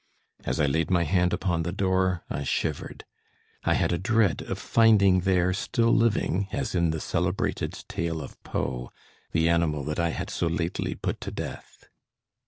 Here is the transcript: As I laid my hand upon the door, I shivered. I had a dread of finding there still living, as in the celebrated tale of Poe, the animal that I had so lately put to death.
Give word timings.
As 0.45 0.59
I 0.59 0.65
laid 0.65 0.89
my 0.89 1.03
hand 1.03 1.31
upon 1.31 1.61
the 1.61 1.71
door, 1.71 2.23
I 2.27 2.43
shivered. 2.43 3.05
I 3.63 3.75
had 3.75 3.91
a 3.93 3.99
dread 3.99 4.41
of 4.41 4.57
finding 4.57 5.19
there 5.19 5.53
still 5.53 5.91
living, 5.95 6.47
as 6.51 6.73
in 6.73 6.89
the 6.89 6.99
celebrated 6.99 7.85
tale 7.87 8.19
of 8.19 8.41
Poe, 8.41 8.91
the 9.31 9.47
animal 9.47 9.83
that 9.83 9.99
I 9.99 10.09
had 10.09 10.31
so 10.31 10.47
lately 10.47 10.95
put 10.95 11.21
to 11.21 11.29
death. 11.29 11.85